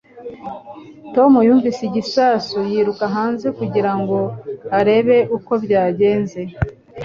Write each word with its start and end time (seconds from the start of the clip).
Tom 1.15 1.31
yumvise 1.47 1.81
igisasu 1.89 2.57
yiruka 2.71 3.05
hanze 3.15 3.47
kugira 3.57 3.91
ngo 3.99 4.17
arebe 4.79 5.17
uko 5.37 5.51
byagenze. 5.63 6.39